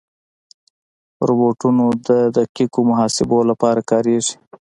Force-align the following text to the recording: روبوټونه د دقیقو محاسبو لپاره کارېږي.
روبوټونه 1.27 1.83
د 2.07 2.09
دقیقو 2.37 2.79
محاسبو 2.89 3.39
لپاره 3.49 3.79
کارېږي. 3.91 4.35